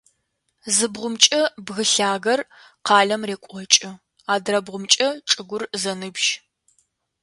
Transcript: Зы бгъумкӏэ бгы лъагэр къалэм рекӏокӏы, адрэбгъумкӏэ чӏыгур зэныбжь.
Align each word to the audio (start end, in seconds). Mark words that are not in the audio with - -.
Зы 0.75 0.85
бгъумкӏэ 0.93 1.41
бгы 1.65 1.83
лъагэр 1.93 2.41
къалэм 2.85 3.21
рекӏокӏы, 3.29 3.91
адрэбгъумкӏэ 4.33 5.07
чӏыгур 5.29 5.63
зэныбжь. 5.81 6.29